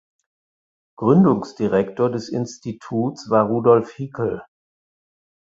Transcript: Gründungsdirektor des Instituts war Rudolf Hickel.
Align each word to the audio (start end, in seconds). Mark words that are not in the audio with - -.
Gründungsdirektor 0.97 2.09
des 2.09 2.29
Instituts 2.29 3.29
war 3.29 3.45
Rudolf 3.45 3.91
Hickel. 3.91 4.41